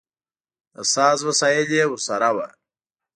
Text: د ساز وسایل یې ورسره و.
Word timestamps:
د 0.75 0.77
ساز 0.93 1.19
وسایل 1.29 1.67
یې 1.77 1.83
ورسره 1.91 2.29
و. 2.35 2.37